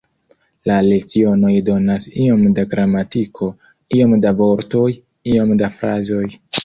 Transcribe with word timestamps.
La 0.69 0.75
lecionoj 0.85 1.51
donas 1.67 2.07
iom 2.23 2.41
da 2.59 2.63
gramatiko, 2.71 3.51
iom 3.99 4.17
da 4.25 4.33
vortoj, 4.41 4.87
iom 5.35 5.53
da 5.63 5.71
frazoj. 5.77 6.25